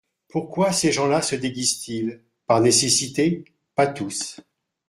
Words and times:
Pourquoi 0.29 0.71
ces 0.73 0.91
gens-là 0.91 1.21
se 1.21 1.35
déguisent-ils? 1.35 2.23
Par 2.47 2.59
nécessité? 2.59 3.45
Pas 3.75 3.85
tous. 3.85 4.41